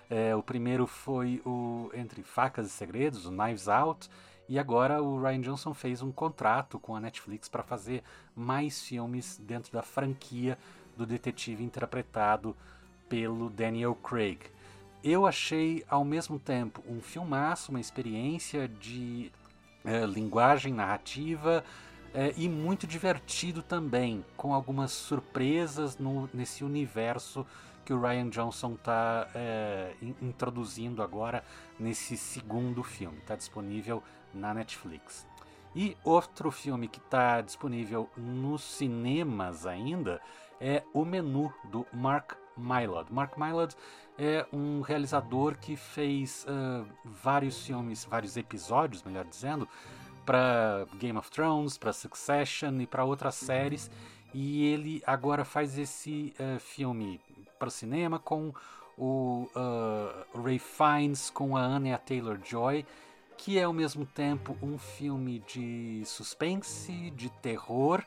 É, 0.09 0.33
o 0.33 0.41
primeiro 0.41 0.87
foi 0.87 1.41
o 1.45 1.89
Entre 1.93 2.23
Facas 2.23 2.67
e 2.67 2.69
Segredos, 2.69 3.25
o 3.25 3.31
Knives 3.31 3.67
Out, 3.67 4.09
e 4.47 4.57
agora 4.57 5.03
o 5.03 5.21
Ryan 5.21 5.41
Johnson 5.41 5.73
fez 5.73 6.01
um 6.01 6.09
contrato 6.09 6.79
com 6.79 6.95
a 6.95 7.01
Netflix 7.01 7.49
para 7.49 7.63
fazer 7.63 8.01
mais 8.33 8.81
filmes 8.81 9.37
dentro 9.37 9.73
da 9.73 9.81
franquia 9.81 10.57
do 10.95 11.05
detetive 11.05 11.65
interpretado 11.65 12.55
pelo 13.09 13.49
Daniel 13.49 13.93
Craig. 13.95 14.39
Eu 15.03 15.25
achei 15.25 15.83
ao 15.89 16.05
mesmo 16.05 16.39
tempo 16.39 16.81
um 16.87 17.01
filmaço, 17.01 17.71
uma 17.71 17.81
experiência 17.81 18.69
de 18.69 19.33
é, 19.85 20.05
linguagem 20.05 20.73
narrativa 20.73 21.63
é, 22.13 22.33
e 22.37 22.47
muito 22.47 22.85
divertido 22.85 23.61
também, 23.61 24.23
com 24.37 24.53
algumas 24.53 24.91
surpresas 24.91 25.97
no, 25.97 26.29
nesse 26.33 26.63
universo 26.63 27.45
que 27.83 27.93
o 27.93 27.99
Ryan 27.99 28.29
Johnson 28.29 28.73
está 28.73 29.27
é, 29.35 29.93
introduzindo 30.21 31.01
agora 31.01 31.43
nesse 31.79 32.15
segundo 32.15 32.83
filme. 32.83 33.17
Está 33.17 33.35
disponível 33.35 34.01
na 34.33 34.53
Netflix. 34.53 35.27
E 35.75 35.97
outro 36.03 36.51
filme 36.51 36.87
que 36.87 36.99
está 36.99 37.41
disponível 37.41 38.09
nos 38.15 38.63
cinemas 38.63 39.65
ainda 39.65 40.21
é 40.61 40.83
O 40.93 41.03
Menu, 41.03 41.51
do 41.65 41.85
Mark 41.91 42.33
Mylod. 42.57 43.11
Mark 43.11 43.37
Mylod 43.37 43.75
é 44.17 44.45
um 44.53 44.81
realizador 44.81 45.57
que 45.57 45.75
fez 45.75 46.45
uh, 46.45 46.85
vários 47.03 47.65
filmes, 47.65 48.05
vários 48.05 48.37
episódios, 48.37 49.03
melhor 49.03 49.25
dizendo, 49.25 49.67
para 50.25 50.85
Game 50.95 51.17
of 51.17 51.29
Thrones, 51.31 51.77
para 51.77 51.91
Succession 51.91 52.79
e 52.79 52.87
para 52.87 53.03
outras 53.03 53.35
séries. 53.35 53.89
E 54.33 54.65
ele 54.65 55.03
agora 55.05 55.45
faz 55.45 55.77
esse 55.77 56.33
uh, 56.39 56.59
filme 56.59 57.19
para 57.59 57.67
o 57.67 57.71
cinema 57.71 58.19
com 58.19 58.53
o 58.97 59.47
uh, 59.55 60.41
Ray 60.43 60.59
Fiennes, 60.59 61.29
com 61.29 61.57
a 61.57 61.61
Anya 61.61 61.97
Taylor-Joy, 61.97 62.85
que 63.37 63.57
é 63.57 63.63
ao 63.63 63.73
mesmo 63.73 64.05
tempo 64.05 64.55
um 64.61 64.77
filme 64.77 65.39
de 65.47 66.03
suspense, 66.05 67.09
de 67.11 67.29
terror, 67.29 68.03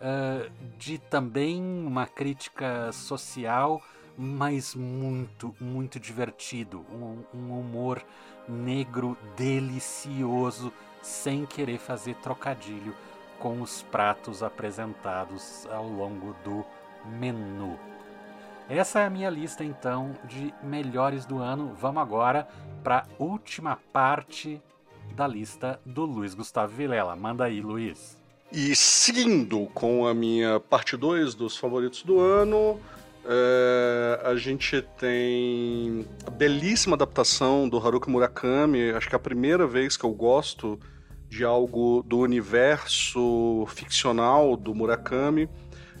uh, 0.00 0.50
de 0.78 0.98
também 0.98 1.62
uma 1.62 2.06
crítica 2.06 2.90
social, 2.92 3.82
mas 4.16 4.74
muito, 4.74 5.54
muito 5.60 6.00
divertido. 6.00 6.84
Um, 6.92 7.22
um 7.34 7.60
humor 7.60 8.02
negro 8.48 9.16
delicioso, 9.36 10.72
sem 11.02 11.46
querer 11.46 11.78
fazer 11.78 12.14
trocadilho 12.16 12.94
com 13.38 13.62
os 13.62 13.82
pratos 13.82 14.42
apresentados 14.42 15.66
ao 15.70 15.88
longo 15.88 16.34
do 16.44 16.64
menu. 17.18 17.78
Essa 18.68 19.00
é 19.00 19.06
a 19.06 19.10
minha 19.10 19.30
lista 19.30 19.64
então 19.64 20.14
de 20.24 20.54
melhores 20.62 21.24
do 21.24 21.38
ano. 21.38 21.74
Vamos 21.74 22.02
agora 22.02 22.46
para 22.84 22.98
a 22.98 23.06
última 23.18 23.76
parte 23.92 24.62
da 25.14 25.26
lista 25.26 25.80
do 25.84 26.04
Luiz 26.04 26.34
Gustavo 26.34 26.72
Vilela. 26.72 27.16
Manda 27.16 27.44
aí, 27.44 27.60
Luiz. 27.60 28.19
E 28.52 28.74
seguindo 28.74 29.66
com 29.72 30.08
a 30.08 30.12
minha 30.12 30.58
parte 30.58 30.96
2 30.96 31.34
dos 31.36 31.56
favoritos 31.56 32.02
do 32.02 32.18
ano, 32.18 32.80
é, 33.24 34.20
a 34.24 34.34
gente 34.34 34.82
tem 34.98 36.04
a 36.26 36.30
belíssima 36.30 36.96
adaptação 36.96 37.68
do 37.68 37.78
Haruki 37.78 38.10
Murakami. 38.10 38.90
Acho 38.90 39.08
que 39.08 39.14
é 39.14 39.16
a 39.16 39.20
primeira 39.20 39.68
vez 39.68 39.96
que 39.96 40.04
eu 40.04 40.10
gosto 40.10 40.80
de 41.28 41.44
algo 41.44 42.02
do 42.04 42.18
universo 42.18 43.64
ficcional 43.68 44.56
do 44.56 44.74
Murakami, 44.74 45.48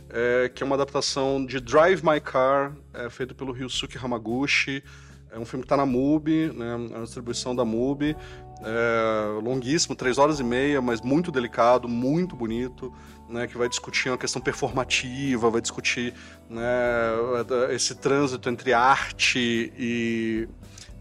é, 0.08 0.50
que 0.52 0.64
é 0.64 0.66
uma 0.66 0.74
adaptação 0.74 1.46
de 1.46 1.60
Drive 1.60 2.02
My 2.02 2.20
Car, 2.20 2.74
é, 2.92 3.08
feito 3.08 3.32
pelo 3.32 3.52
Ryusuke 3.52 3.96
Hamaguchi. 3.96 4.82
É 5.30 5.38
um 5.38 5.44
filme 5.44 5.62
que 5.62 5.66
está 5.66 5.76
na 5.76 5.86
MUBI, 5.86 6.52
né, 6.52 6.72
é 6.72 6.74
uma 6.74 7.04
distribuição 7.04 7.54
da 7.54 7.64
MUBI. 7.64 8.16
É, 8.62 9.40
longuíssimo, 9.42 9.94
três 9.94 10.18
horas 10.18 10.38
e 10.38 10.44
meia, 10.44 10.82
mas 10.82 11.00
muito 11.00 11.32
delicado, 11.32 11.88
muito 11.88 12.36
bonito, 12.36 12.92
né, 13.28 13.46
que 13.46 13.56
vai 13.56 13.68
discutir 13.68 14.10
uma 14.10 14.18
questão 14.18 14.42
performativa, 14.42 15.48
vai 15.48 15.60
discutir 15.60 16.12
né, 16.48 16.62
esse 17.70 17.94
trânsito 17.94 18.50
entre 18.50 18.72
arte 18.72 19.72
e, 19.78 20.48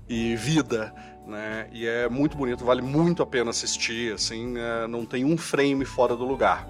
e 0.08 0.36
vida 0.38 0.94
né? 1.30 1.68
E 1.72 1.88
é 1.88 2.10
muito 2.10 2.36
bonito, 2.36 2.66
vale 2.66 2.82
muito 2.82 3.22
a 3.22 3.26
pena 3.26 3.52
assistir, 3.52 4.14
assim, 4.14 4.56
é, 4.58 4.88
não 4.88 5.06
tem 5.06 5.24
um 5.24 5.38
frame 5.38 5.86
fora 5.86 6.16
do 6.16 6.26
lugar. 6.26 6.68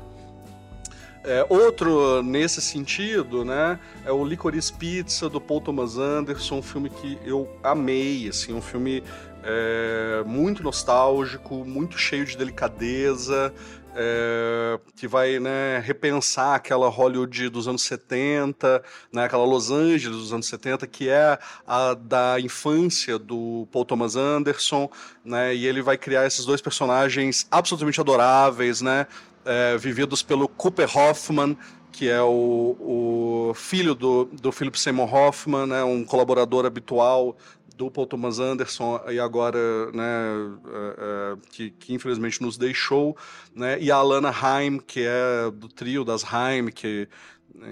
É, 1.24 1.46
outro 1.50 2.22
nesse 2.24 2.62
sentido, 2.62 3.43
né, 3.43 3.79
é 4.05 4.12
o 4.12 4.24
Licorice 4.24 4.74
Pizza 4.74 5.29
do 5.29 5.39
Paul 5.39 5.62
Thomas 5.62 5.98
Anderson, 5.98 6.58
um 6.58 6.62
filme 6.62 6.89
que 6.89 7.17
eu 7.25 7.50
amei, 7.63 8.27
assim, 8.27 8.53
um 8.53 8.62
filme 8.62 9.03
é, 9.43 10.24
muito 10.25 10.63
nostálgico, 10.63 11.65
muito 11.65 11.98
cheio 11.98 12.25
de 12.25 12.38
delicadeza, 12.38 13.53
é, 13.96 14.79
que 14.96 15.08
vai 15.08 15.39
né, 15.39 15.79
repensar 15.79 16.55
aquela 16.55 16.89
Hollywood 16.89 17.50
dos 17.50 17.67
anos 17.67 17.81
70, 17.84 18.84
né, 19.12 19.25
aquela 19.25 19.43
Los 19.43 19.72
Angeles 19.72 20.17
dos 20.17 20.34
anos 20.34 20.48
70, 20.48 20.86
que 20.88 21.10
é 21.10 21.38
a 21.65 21.93
da 21.93 22.39
infância 22.39 23.17
do 23.17 23.67
Paul 23.72 23.86
Thomas 23.86 24.15
Anderson, 24.15 24.89
né, 25.24 25.55
e 25.55 25.65
ele 25.65 25.81
vai 25.81 25.98
criar 25.98 26.25
esses 26.25 26.46
dois 26.46 26.62
personagens 26.62 27.48
absolutamente 27.50 28.00
adoráveis, 28.00 28.81
né, 28.81 29.08
é, 29.46 29.77
vividos 29.77 30.22
pelo 30.22 30.48
Cooper 30.48 30.98
Hoffman, 30.98 31.58
que 31.91 32.08
é 32.08 32.22
o, 32.22 33.50
o 33.50 33.53
filho 33.55 33.96
do, 33.96 34.25
do 34.25 34.51
Philip 34.51 34.79
Seymour 34.79 35.13
Hoffman, 35.13 35.65
né, 35.65 35.84
um 35.84 36.05
colaborador 36.05 36.65
habitual 36.65 37.36
do 37.80 37.90
Paul 37.90 38.06
Thomas 38.06 38.40
Anderson 38.40 39.00
e 39.08 39.18
agora, 39.22 39.90
né, 39.94 40.34
uh, 40.34 41.36
uh, 41.36 41.42
que, 41.50 41.72
que, 41.72 41.94
infelizmente 41.94 42.42
nos 42.42 42.58
deixou, 42.58 43.16
né, 43.56 43.80
e 43.80 43.90
a 43.90 43.96
Alana 43.96 44.30
Haim, 44.30 44.80
que 44.80 45.06
é 45.08 45.50
do 45.50 45.70
trio 45.70 46.04
das 46.04 46.26
Haim, 46.26 46.68
que, 46.68 47.08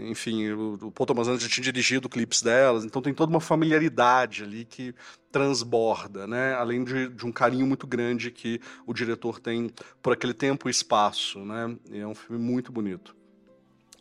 enfim, 0.05 0.49
o, 0.51 0.75
o 0.81 0.91
Paul 0.93 1.07
Thomas 1.07 1.27
Anderson 1.27 1.45
já 1.47 1.53
tinha 1.53 1.63
dirigido 1.65 2.07
clipes 2.07 2.41
delas, 2.41 2.85
então 2.85 3.01
tem 3.01 3.13
toda 3.13 3.29
uma 3.29 3.41
familiaridade 3.41 4.43
ali 4.43 4.63
que 4.63 4.95
transborda, 5.29 6.25
né, 6.25 6.53
além 6.53 6.85
de, 6.85 7.09
de 7.09 7.25
um 7.25 7.31
carinho 7.31 7.67
muito 7.67 7.85
grande 7.85 8.31
que 8.31 8.61
o 8.85 8.93
diretor 8.93 9.41
tem 9.41 9.69
por 10.01 10.13
aquele 10.13 10.33
tempo 10.33 10.69
e 10.69 10.71
espaço, 10.71 11.39
né, 11.39 11.75
e 11.91 11.99
é 11.99 12.07
um 12.07 12.15
filme 12.15 12.41
muito 12.41 12.71
bonito. 12.71 13.16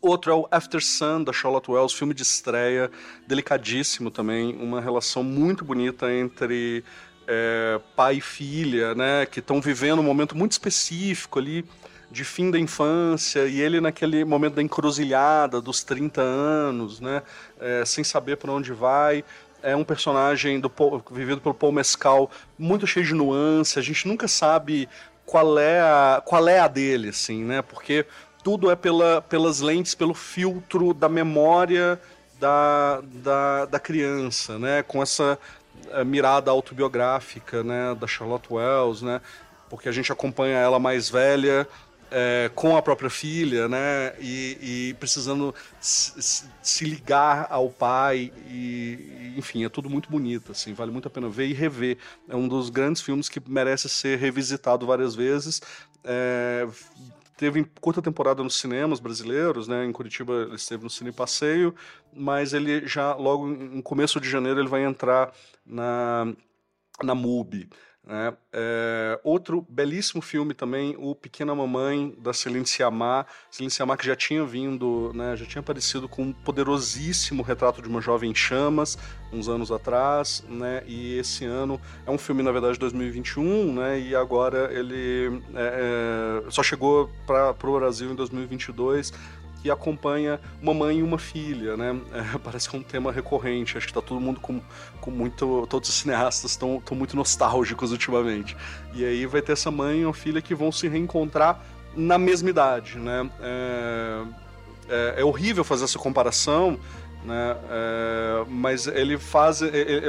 Outro 0.01 0.31
é 0.31 0.35
o 0.35 0.47
After 0.51 0.83
Sun, 0.83 1.23
da 1.23 1.33
Charlotte 1.33 1.71
Wells, 1.71 1.93
filme 1.93 2.13
de 2.13 2.21
estreia, 2.21 2.91
delicadíssimo 3.25 4.11
também, 4.11 4.55
uma 4.55 4.79
relação 4.79 5.23
muito 5.23 5.65
bonita 5.65 6.13
entre 6.13 6.83
é, 7.27 7.79
pai 7.95 8.17
e 8.17 8.21
filha, 8.21 8.93
né, 8.93 9.25
que 9.25 9.39
estão 9.39 9.59
vivendo 9.59 9.99
um 9.99 10.03
momento 10.03 10.37
muito 10.37 10.53
específico 10.53 11.39
ali, 11.39 11.65
de 12.09 12.23
fim 12.23 12.49
da 12.49 12.57
infância, 12.57 13.45
e 13.47 13.59
ele 13.59 13.81
naquele 13.81 14.23
momento 14.23 14.55
da 14.55 14.61
encruzilhada 14.61 15.59
dos 15.59 15.83
30 15.83 16.21
anos, 16.21 16.99
né, 17.01 17.21
é, 17.59 17.83
sem 17.83 18.03
saber 18.03 18.37
para 18.37 18.51
onde 18.51 18.71
vai. 18.71 19.25
É 19.63 19.75
um 19.75 19.83
personagem 19.83 20.59
do, 20.59 20.71
vivido 21.11 21.41
pelo 21.41 21.55
Paul 21.55 21.71
Mescal 21.71 22.29
muito 22.57 22.85
cheio 22.85 23.05
de 23.05 23.15
nuance, 23.15 23.79
a 23.79 23.81
gente 23.81 24.07
nunca 24.07 24.27
sabe 24.27 24.87
qual 25.25 25.59
é 25.59 25.81
a, 25.81 26.21
qual 26.23 26.47
é 26.47 26.59
a 26.59 26.67
dele, 26.67 27.09
assim, 27.09 27.43
né, 27.43 27.61
porque 27.61 28.05
tudo 28.47 28.71
é 28.71 28.77
pela, 28.77 29.21
pelas 29.21 29.59
lentes, 29.59 29.93
pelo 29.93 30.13
filtro 30.13 30.93
da 30.93 31.09
memória 31.09 31.99
da, 32.39 33.01
da, 33.03 33.65
da 33.65 33.77
criança, 33.77 34.57
né? 34.57 34.81
Com 34.83 35.03
essa 35.03 35.37
uh, 35.91 36.05
mirada 36.05 36.49
autobiográfica, 36.49 37.61
né? 37.61 37.93
Da 37.93 38.07
Charlotte 38.07 38.47
Wells, 38.49 39.03
né? 39.03 39.19
Porque 39.69 39.89
a 39.89 39.91
gente 39.91 40.13
acompanha 40.13 40.55
ela 40.59 40.79
mais 40.79 41.09
velha 41.09 41.67
é, 42.09 42.49
com 42.55 42.77
a 42.77 42.81
própria 42.81 43.09
filha, 43.09 43.67
né? 43.67 44.13
E, 44.17 44.57
e 44.61 44.93
precisando 44.93 45.53
se, 45.81 46.45
se, 46.61 46.85
ligar 46.85 47.47
ao 47.49 47.69
pai 47.69 48.31
e, 48.49 49.33
enfim, 49.35 49.65
é 49.65 49.67
tudo 49.67 49.89
muito 49.89 50.09
bonito, 50.09 50.53
assim, 50.53 50.73
vale 50.73 50.89
muito 50.89 51.09
a 51.09 51.11
pena 51.11 51.27
ver 51.27 51.47
e 51.47 51.53
rever. 51.53 51.97
É 52.29 52.35
um 52.37 52.47
dos 52.47 52.69
grandes 52.69 53.01
filmes 53.01 53.27
que 53.27 53.41
merece 53.45 53.89
ser 53.89 54.17
revisitado 54.17 54.85
várias 54.85 55.15
vezes. 55.15 55.61
É, 56.01 56.65
teve 57.37 57.63
curta 57.79 58.01
temporada 58.01 58.43
nos 58.43 58.57
cinemas 58.57 58.99
brasileiros, 58.99 59.67
né? 59.67 59.85
Em 59.85 59.91
Curitiba 59.91 60.33
ele 60.33 60.55
esteve 60.55 60.83
no 60.83 60.89
Cine 60.89 61.11
Passeio, 61.11 61.73
mas 62.13 62.53
ele 62.53 62.85
já 62.87 63.13
logo 63.15 63.47
em 63.49 63.81
começo 63.81 64.19
de 64.19 64.29
janeiro 64.29 64.59
ele 64.59 64.67
vai 64.67 64.83
entrar 64.83 65.31
na 65.65 66.33
na 67.03 67.13
MUBI. 67.13 67.69
Né? 68.07 68.33
É, 68.53 69.19
outro 69.21 69.65
belíssimo 69.67 70.21
filme 70.21 70.53
também, 70.53 70.95
O 70.97 71.13
Pequena 71.13 71.53
Mamãe, 71.53 72.15
da 72.17 72.31
Celine 72.31 72.65
Sciamma. 72.65 73.25
Celine 73.51 73.69
Sciamma 73.69 73.97
que 73.97 74.05
já 74.05 74.15
tinha 74.15 74.45
vindo, 74.45 75.11
né, 75.13 75.35
já 75.35 75.45
tinha 75.45 75.59
aparecido 75.59 76.07
com 76.07 76.23
um 76.23 76.31
poderosíssimo 76.31 77.43
retrato 77.43 77.81
de 77.81 77.89
uma 77.89 77.99
jovem 77.99 78.31
em 78.31 78.35
chamas, 78.35 78.97
uns 79.33 79.49
anos 79.49 79.73
atrás, 79.73 80.41
né, 80.47 80.83
e 80.87 81.17
esse 81.17 81.43
ano 81.43 81.81
é 82.05 82.09
um 82.09 82.17
filme, 82.17 82.41
na 82.41 82.51
verdade, 82.51 82.75
de 82.75 82.79
2021, 82.79 83.73
né, 83.73 83.99
e 83.99 84.15
agora 84.15 84.69
ele 84.71 85.41
é, 85.53 86.43
é, 86.45 86.49
só 86.49 86.63
chegou 86.63 87.09
para 87.25 87.53
o 87.61 87.77
Brasil 87.77 88.09
em 88.09 88.15
2022, 88.15 89.11
que 89.61 89.71
acompanha 89.71 90.39
uma 90.61 90.73
mãe 90.73 90.99
e 90.99 91.03
uma 91.03 91.17
filha, 91.17 91.75
né? 91.75 91.99
É, 92.13 92.37
parece 92.43 92.69
que 92.69 92.75
é 92.75 92.79
um 92.79 92.83
tema 92.83 93.11
recorrente. 93.11 93.77
Acho 93.77 93.87
que 93.87 93.93
tá 93.93 94.01
todo 94.01 94.19
mundo 94.19 94.39
com, 94.39 94.61
com 95.01 95.11
muito. 95.11 95.67
Todos 95.69 95.89
os 95.89 95.95
cineastas 95.95 96.51
estão 96.51 96.81
muito 96.91 97.15
nostálgicos 97.15 97.91
ultimamente. 97.91 98.55
E 98.93 99.03
aí 99.03 99.25
vai 99.25 99.41
ter 99.41 99.53
essa 99.53 99.71
mãe 99.71 100.01
e 100.01 100.05
uma 100.05 100.13
filha 100.13 100.41
que 100.41 100.55
vão 100.55 100.71
se 100.71 100.87
reencontrar 100.87 101.61
na 101.95 102.17
mesma 102.17 102.49
idade, 102.49 102.97
né? 102.97 103.29
É, 103.41 104.23
é, 104.89 105.13
é 105.17 105.25
horrível 105.25 105.63
fazer 105.63 105.85
essa 105.85 105.97
comparação, 105.97 106.79
né? 107.25 107.57
É, 107.69 108.45
mas 108.47 108.87
ele 108.87 109.17
faz, 109.17 109.61
ele, 109.61 110.05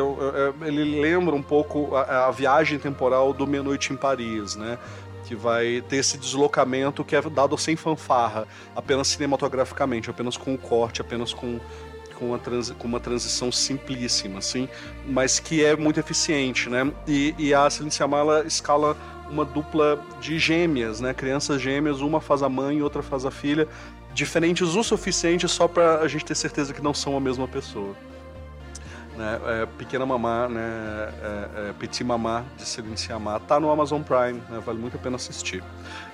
ele, 0.63 1.01
lembra 1.01 1.35
um 1.35 1.43
pouco 1.43 1.97
a, 1.97 2.27
a 2.27 2.31
viagem 2.31 2.79
temporal 2.79 3.33
do 3.33 3.47
Meia 3.47 3.63
Noite 3.63 3.93
em 3.93 3.97
Paris, 3.97 4.55
né? 4.55 4.79
Que 5.29 5.37
vai 5.37 5.85
ter 5.87 5.97
esse 5.97 6.17
deslocamento 6.17 7.05
que 7.05 7.15
é 7.15 7.21
dado 7.21 7.59
sem 7.59 7.77
fanfarra, 7.77 8.49
apenas 8.75 9.09
cinematograficamente, 9.09 10.09
apenas 10.09 10.39
com 10.39 10.55
o 10.55 10.59
corte, 10.59 11.03
apenas 11.03 11.35
com 11.35 11.61
com 12.15 12.31
uma, 12.31 12.39
transi 12.39 12.75
com 12.75 12.89
uma 12.89 12.99
transição 12.99 13.53
simplíssima, 13.53 14.41
assim, 14.41 14.69
mas 15.07 15.39
que 15.39 15.65
é 15.65 15.77
muito 15.77 16.01
eficiente, 16.01 16.69
né? 16.69 16.93
E, 17.07 17.33
e 17.39 17.55
a 17.55 17.71
Celine 17.71 17.93
Sciamma, 17.93 18.43
escala 18.45 18.97
uma 19.31 19.45
dupla 19.45 20.05
de 20.21 20.37
gêmeas, 20.37 21.01
né? 21.01 21.15
Crianças 21.15 21.63
gêmeas, 21.63 22.01
uma 22.01 22.21
faz 22.21 22.43
a 22.43 22.49
mãe 22.49 22.79
e 22.79 22.83
outra 22.83 23.05
faz 23.05 23.25
a 23.25 23.31
filha, 23.31 23.69
diferentes 24.13 24.75
o 24.75 24.83
suficiente 24.83 25.47
só 25.47 25.69
para 25.69 26.01
a 26.01 26.09
gente 26.09 26.25
ter 26.25 26.35
certeza 26.35 26.75
que 26.75 26.83
não 26.83 26.93
são 26.93 27.17
a 27.17 27.21
mesma 27.21 27.47
pessoa. 27.47 27.95
Né? 29.19 29.41
É, 29.45 29.67
Pequena 29.67 30.07
Mamá, 30.07 30.49
né? 30.49 30.61
É, 31.21 31.69
é, 31.69 31.73
Petit 31.73 32.05
Mamá, 32.05 32.45
de 32.57 32.65
Celine 32.65 32.97
Sciamma, 32.97 33.41
tá 33.41 33.59
no 33.59 33.69
Amazon 33.71 34.01
Prime, 34.01 34.41
né? 34.49 34.63
Vale 34.65 34.79
muito 34.79 34.97
a 34.97 35.01
pena 35.01 35.17
assistir. 35.17 35.63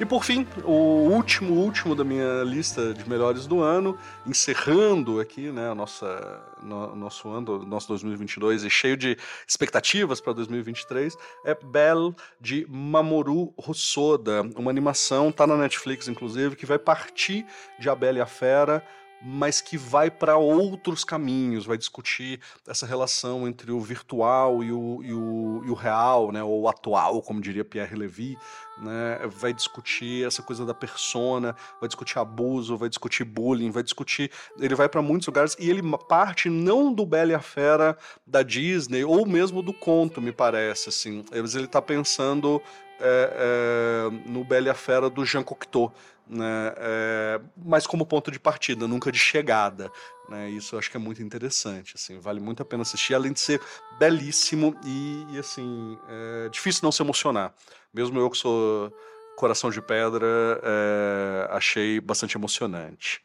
E 0.00 0.06
por 0.06 0.24
fim, 0.24 0.46
o 0.64 1.10
último, 1.10 1.54
último 1.54 1.94
da 1.94 2.02
minha 2.02 2.42
lista 2.42 2.94
de 2.94 3.08
melhores 3.08 3.46
do 3.46 3.60
ano, 3.60 3.96
encerrando 4.26 5.20
aqui, 5.20 5.52
né? 5.52 5.70
A 5.70 5.74
nossa, 5.74 6.42
no, 6.62 6.96
nosso 6.96 7.28
ano, 7.28 7.64
nosso 7.64 7.88
2022 7.88 8.64
e 8.64 8.70
cheio 8.70 8.96
de 8.96 9.16
expectativas 9.46 10.20
para 10.20 10.32
2023, 10.32 11.16
é 11.44 11.54
Belle 11.54 12.14
de 12.40 12.66
Mamoru 12.68 13.52
Hosoda, 13.56 14.42
uma 14.56 14.70
animação, 14.70 15.30
tá 15.30 15.46
na 15.46 15.56
Netflix 15.56 16.08
inclusive, 16.08 16.56
que 16.56 16.64
vai 16.64 16.78
partir 16.78 17.44
de 17.78 17.90
A 17.90 17.94
Bela 17.94 18.18
e 18.18 18.20
a 18.22 18.26
Fera 18.26 18.82
mas 19.22 19.60
que 19.60 19.78
vai 19.78 20.10
para 20.10 20.36
outros 20.36 21.04
caminhos, 21.04 21.64
vai 21.64 21.78
discutir 21.78 22.40
essa 22.66 22.86
relação 22.86 23.48
entre 23.48 23.72
o 23.72 23.80
virtual 23.80 24.62
e 24.62 24.70
o, 24.70 25.02
e 25.02 25.12
o, 25.14 25.62
e 25.64 25.70
o 25.70 25.74
real, 25.74 26.30
né, 26.30 26.42
ou 26.42 26.68
atual, 26.68 27.22
como 27.22 27.40
diria 27.40 27.64
Pierre 27.64 27.96
Levy, 27.96 28.36
né, 28.78 29.20
vai 29.26 29.52
discutir 29.52 30.26
essa 30.26 30.42
coisa 30.42 30.66
da 30.66 30.74
persona, 30.74 31.56
vai 31.80 31.88
discutir 31.88 32.18
abuso, 32.18 32.76
vai 32.76 32.88
discutir 32.88 33.24
bullying, 33.24 33.70
vai 33.70 33.82
discutir. 33.82 34.30
Ele 34.58 34.74
vai 34.74 34.88
para 34.88 35.00
muitos 35.00 35.26
lugares 35.26 35.56
e 35.58 35.70
ele 35.70 35.82
parte 36.08 36.50
não 36.50 36.92
do 36.92 37.06
Bela 37.06 37.32
e 37.32 37.34
a 37.34 37.40
Fera 37.40 37.96
da 38.26 38.42
Disney, 38.42 39.04
ou 39.04 39.26
mesmo 39.26 39.62
do 39.62 39.72
conto, 39.72 40.20
me 40.20 40.32
parece. 40.32 40.88
Assim. 40.88 41.24
Ele 41.32 41.64
está 41.64 41.80
pensando 41.80 42.60
é, 43.00 44.10
é, 44.10 44.28
no 44.28 44.44
Bela 44.44 44.66
e 44.66 44.70
a 44.70 44.74
Fera 44.74 45.08
do 45.08 45.24
Jean 45.24 45.42
Cocteau 45.42 45.92
né? 46.26 46.74
É, 46.76 47.40
mas 47.56 47.86
como 47.86 48.06
ponto 48.06 48.30
de 48.30 48.38
partida, 48.38 48.88
nunca 48.88 49.12
de 49.12 49.18
chegada. 49.18 49.90
Né? 50.28 50.50
Isso 50.50 50.74
eu 50.74 50.78
acho 50.78 50.90
que 50.90 50.96
é 50.96 51.00
muito 51.00 51.22
interessante. 51.22 51.94
Assim, 51.96 52.18
vale 52.18 52.40
muito 52.40 52.62
a 52.62 52.64
pena 52.64 52.82
assistir, 52.82 53.14
além 53.14 53.32
de 53.32 53.40
ser 53.40 53.60
belíssimo 53.98 54.74
e, 54.84 55.26
e 55.30 55.38
assim, 55.38 55.98
é 56.08 56.48
difícil 56.48 56.80
não 56.82 56.92
se 56.92 57.02
emocionar. 57.02 57.54
Mesmo 57.92 58.18
eu 58.18 58.30
que 58.30 58.38
sou 58.38 58.92
coração 59.36 59.70
de 59.70 59.80
pedra, 59.82 60.26
é, 60.62 61.48
achei 61.50 62.00
bastante 62.00 62.36
emocionante. 62.36 63.20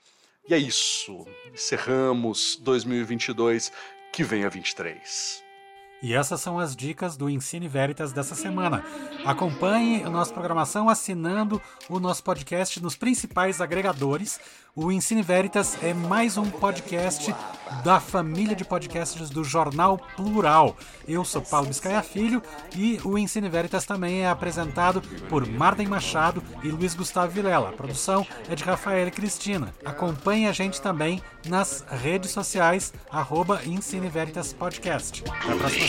E 0.47 0.53
é 0.53 0.57
isso. 0.57 1.25
Encerramos 1.53 2.57
2022, 2.61 3.71
que 4.11 4.23
vem 4.23 4.43
a 4.45 4.49
23. 4.49 5.48
E 6.01 6.13
essas 6.13 6.39
são 6.39 6.57
as 6.57 6.75
dicas 6.75 7.17
do 7.17 7.29
Ensine 7.29 7.67
Veritas 7.67 8.13
dessa 8.13 8.33
semana. 8.33 8.83
Acompanhe 9.25 10.01
a 10.03 10.09
nossa 10.09 10.33
programação 10.33 10.87
assinando 10.87 11.61
o 11.89 11.99
nosso 11.99 12.23
podcast 12.23 12.81
nos 12.81 12.95
principais 12.95 13.59
agregadores. 13.59 14.39
O 14.73 14.93
Ensine 14.93 15.21
Veritas 15.21 15.77
é 15.83 15.93
mais 15.93 16.37
um 16.37 16.49
podcast 16.49 17.35
da 17.83 17.99
família 17.99 18.55
de 18.55 18.63
podcasts 18.63 19.29
do 19.29 19.43
Jornal 19.43 19.99
Plural. 20.15 20.77
Eu 21.05 21.25
sou 21.25 21.41
Paulo 21.41 21.67
Biscaia 21.67 22.01
Filho 22.01 22.41
e 22.73 22.97
o 23.03 23.17
Ensine 23.17 23.49
Veritas 23.49 23.83
também 23.85 24.21
é 24.21 24.29
apresentado 24.29 25.01
por 25.27 25.45
Marden 25.45 25.87
Machado 25.87 26.41
e 26.63 26.69
Luiz 26.69 26.93
Gustavo 26.93 27.29
Vilela. 27.31 27.69
A 27.69 27.73
produção 27.73 28.25
é 28.47 28.55
de 28.55 28.63
Rafael 28.63 29.07
e 29.07 29.11
Cristina. 29.11 29.73
Acompanhe 29.83 30.47
a 30.47 30.53
gente 30.53 30.81
também 30.81 31.21
nas 31.45 31.83
redes 31.89 32.31
sociais, 32.31 32.93
arroba 33.11 33.61
Ensine 33.65 34.07
Veritas 34.07 34.53
Podcast. 34.53 35.23
Até 35.27 35.51
a 35.51 35.55
próxima 35.57 35.88